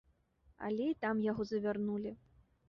[0.69, 2.15] Але і там яго завярнулі.